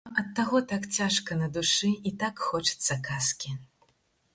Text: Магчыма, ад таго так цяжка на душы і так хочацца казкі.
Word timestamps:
Магчыма, 0.05 0.21
ад 0.21 0.27
таго 0.37 0.61
так 0.71 0.87
цяжка 0.97 1.37
на 1.43 1.47
душы 1.59 1.93
і 2.11 2.17
так 2.25 2.35
хочацца 2.49 3.01
казкі. 3.11 3.59